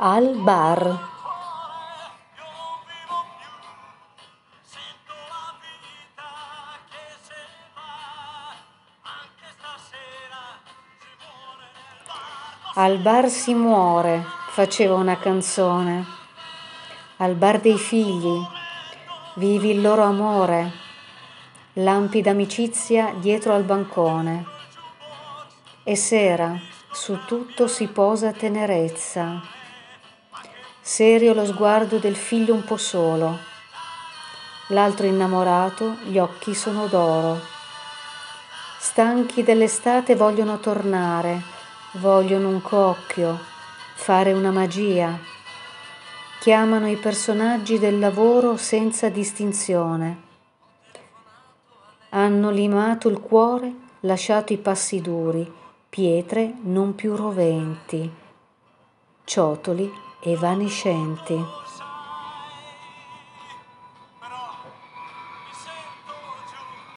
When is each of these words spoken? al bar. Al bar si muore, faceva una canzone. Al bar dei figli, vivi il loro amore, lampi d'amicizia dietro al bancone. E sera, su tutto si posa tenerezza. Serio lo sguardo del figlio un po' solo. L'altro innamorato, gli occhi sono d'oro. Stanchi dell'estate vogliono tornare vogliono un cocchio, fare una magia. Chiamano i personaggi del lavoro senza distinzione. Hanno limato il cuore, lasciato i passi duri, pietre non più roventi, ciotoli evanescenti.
al 0.00 0.36
bar. 0.36 0.96
Al 12.74 12.98
bar 12.98 13.28
si 13.28 13.54
muore, 13.54 14.24
faceva 14.50 14.94
una 14.94 15.18
canzone. 15.18 16.06
Al 17.16 17.34
bar 17.34 17.58
dei 17.58 17.76
figli, 17.76 18.40
vivi 19.34 19.70
il 19.70 19.80
loro 19.80 20.04
amore, 20.04 20.70
lampi 21.72 22.20
d'amicizia 22.20 23.14
dietro 23.16 23.52
al 23.52 23.64
bancone. 23.64 24.46
E 25.82 25.96
sera, 25.96 26.56
su 26.92 27.18
tutto 27.26 27.66
si 27.66 27.88
posa 27.88 28.30
tenerezza. 28.30 29.57
Serio 30.90 31.34
lo 31.34 31.44
sguardo 31.44 31.98
del 31.98 32.16
figlio 32.16 32.54
un 32.54 32.64
po' 32.64 32.78
solo. 32.78 33.38
L'altro 34.68 35.04
innamorato, 35.04 35.98
gli 36.04 36.16
occhi 36.16 36.54
sono 36.54 36.86
d'oro. 36.86 37.38
Stanchi 38.78 39.42
dell'estate 39.42 40.16
vogliono 40.16 40.58
tornare 40.60 41.42
vogliono 42.00 42.48
un 42.48 42.62
cocchio, 42.62 43.38
fare 43.96 44.32
una 44.32 44.50
magia. 44.50 45.18
Chiamano 46.40 46.88
i 46.88 46.96
personaggi 46.96 47.78
del 47.78 47.98
lavoro 47.98 48.56
senza 48.56 49.10
distinzione. 49.10 50.22
Hanno 52.08 52.48
limato 52.48 53.10
il 53.10 53.20
cuore, 53.20 53.74
lasciato 54.00 54.54
i 54.54 54.58
passi 54.58 55.02
duri, 55.02 55.52
pietre 55.86 56.54
non 56.62 56.94
più 56.94 57.14
roventi, 57.14 58.10
ciotoli 59.24 60.06
evanescenti. 60.20 61.44